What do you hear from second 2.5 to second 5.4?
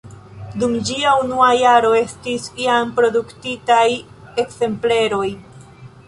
jam produktitaj ekzempleroj.